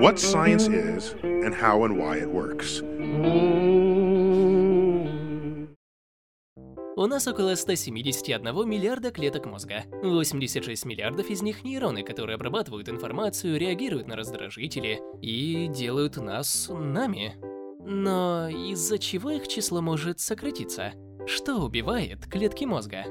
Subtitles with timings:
[0.00, 2.82] what science is and how and why it works.
[6.94, 9.84] У нас около 171 миллиарда клеток мозга.
[10.02, 17.34] 86 миллиардов из них нейроны, которые обрабатывают информацию, реагируют на раздражители и делают нас нами.
[17.84, 20.92] Но из-за чего их число может сократиться?
[21.26, 23.04] Что убивает клетки мозга?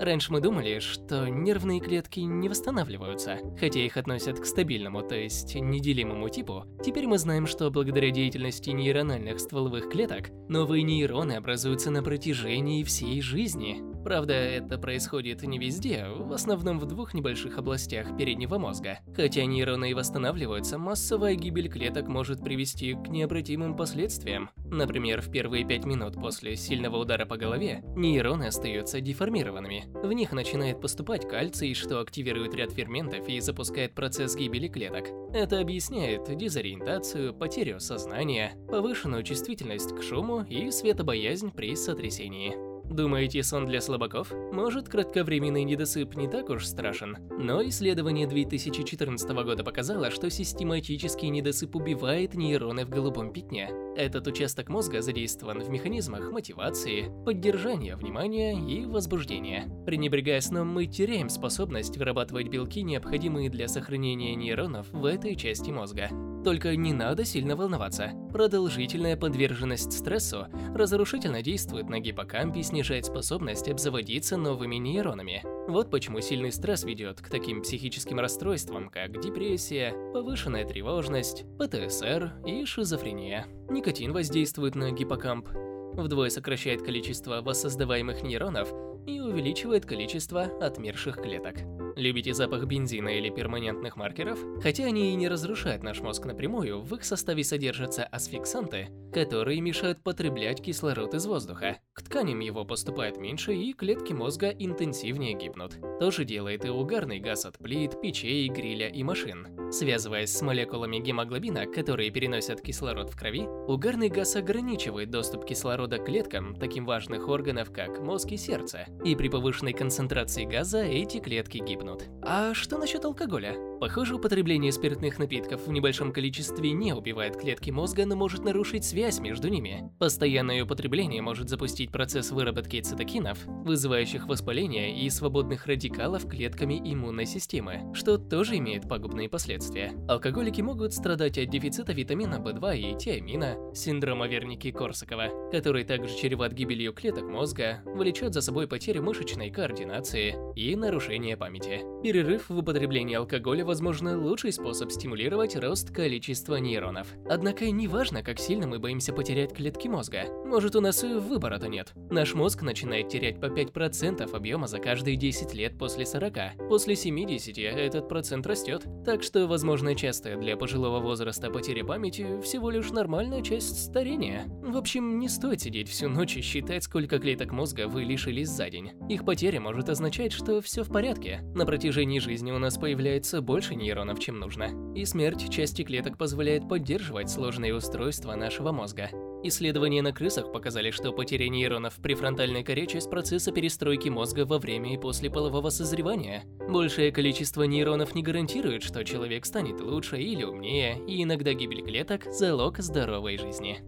[0.00, 5.56] Раньше мы думали, что нервные клетки не восстанавливаются, хотя их относят к стабильному, то есть
[5.56, 6.64] неделимому типу.
[6.84, 13.20] Теперь мы знаем, что благодаря деятельности нейрональных стволовых клеток новые нейроны образуются на протяжении всей
[13.20, 13.82] жизни.
[14.04, 19.00] Правда, это происходит не везде, в основном в двух небольших областях переднего мозга.
[19.14, 24.50] Хотя нейроны и восстанавливаются, массовая гибель клеток может привести к необратимым последствиям.
[24.64, 29.87] Например, в первые пять минут после сильного удара по голове нейроны остаются деформированными.
[29.94, 35.06] В них начинает поступать кальций, что активирует ряд ферментов и запускает процесс гибели клеток.
[35.32, 42.67] Это объясняет дезориентацию, потерю сознания, повышенную чувствительность к шуму и светобоязнь при сотрясении.
[42.90, 44.32] Думаете, сон для слабаков?
[44.52, 47.18] Может, кратковременный недосып не так уж страшен?
[47.30, 53.70] Но исследование 2014 года показало, что систематический недосып убивает нейроны в голубом пятне.
[53.96, 59.68] Этот участок мозга задействован в механизмах мотивации, поддержания внимания и возбуждения.
[59.84, 66.08] Пренебрегая сном, мы теряем способность вырабатывать белки, необходимые для сохранения нейронов в этой части мозга.
[66.48, 68.12] Только не надо сильно волноваться.
[68.32, 75.44] Продолжительная подверженность стрессу разрушительно действует на гиппокамп и снижает способность обзаводиться новыми нейронами.
[75.68, 82.64] Вот почему сильный стресс ведет к таким психическим расстройствам, как депрессия, повышенная тревожность, ПТСР и
[82.64, 83.46] шизофрения.
[83.68, 85.50] Никотин воздействует на гиппокамп,
[85.98, 88.72] вдвое сокращает количество воссоздаваемых нейронов
[89.06, 91.56] и увеличивает количество отмерших клеток.
[91.98, 94.38] Любите запах бензина или перманентных маркеров?
[94.62, 100.00] Хотя они и не разрушают наш мозг напрямую, в их составе содержатся асфиксанты, которые мешают
[100.04, 101.78] потреблять кислород из воздуха.
[101.92, 105.76] К тканям его поступает меньше, и клетки мозга интенсивнее гибнут.
[105.98, 109.72] То же делает и угарный газ от плит, печей, гриля и машин.
[109.72, 116.04] Связываясь с молекулами гемоглобина, которые переносят кислород в крови, угарный газ ограничивает доступ кислорода к
[116.04, 118.86] клеткам таким важных органов, как мозг и сердце.
[119.04, 122.04] И при повышенной концентрации газа эти клетки гибнут.
[122.30, 123.56] А что насчет алкоголя?
[123.80, 129.20] Похоже, употребление спиртных напитков в небольшом количестве не убивает клетки мозга, но может нарушить связь
[129.20, 129.90] между ними.
[129.98, 137.90] Постоянное употребление может запустить процесс выработки цитокинов, вызывающих воспаление и свободных радикалов клетками иммунной системы,
[137.94, 139.94] что тоже имеет пагубные последствия.
[140.06, 146.92] Алкоголики могут страдать от дефицита витамина В2 и тиамина, синдрома Верники-Корсакова, который также чреват гибелью
[146.92, 151.80] клеток мозга, влечет за собой потерю мышечной координации и нарушение памяти.
[152.18, 157.06] Перерыв в употреблении алкоголя, возможно, лучший способ стимулировать рост количества нейронов.
[157.30, 160.24] Однако не важно, как сильно мы боимся потерять клетки мозга.
[160.44, 161.92] Может, у нас и выбора-то нет.
[162.10, 166.68] Наш мозг начинает терять по 5% объема за каждые 10 лет после 40.
[166.68, 168.84] После 70 этот процент растет.
[169.04, 174.46] Так что, возможно, частая для пожилого возраста потеря памяти всего лишь нормальная часть старения.
[174.60, 178.68] В общем, не стоит сидеть всю ночь и считать, сколько клеток мозга вы лишились за
[178.70, 178.90] день.
[179.08, 181.42] Их потеря может означать, что все в порядке.
[181.54, 184.70] На протяжении жизни у нас появляется больше нейронов, чем нужно.
[184.96, 189.10] И смерть части клеток позволяет поддерживать сложные устройства нашего мозга.
[189.44, 194.58] Исследования на крысах показали, что потеря нейронов при фронтальной коре– часть процесса перестройки мозга во
[194.58, 196.44] время и после полового созревания.
[196.68, 202.24] Большее количество нейронов не гарантирует, что человек станет лучше или умнее, и иногда гибель клеток–
[202.32, 203.80] залог здоровой жизни.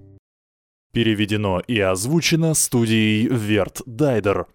[0.92, 4.46] Переведено и озвучено студией Верт Дайдер.